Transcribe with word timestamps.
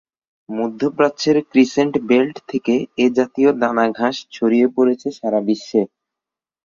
মধ্যপ্রাচ্যের 0.49 1.37
crescent 1.51 1.93
belt 2.09 2.35
থেকে 2.47 2.73
এ 2.97 3.15
জাতীয় 3.17 3.49
দানা-ঘাস 3.61 4.15
ছড়িয়ে 4.31 4.67
পড়েছে 4.75 5.07
সারা 5.19 5.39
বিশ্বে। 5.47 5.81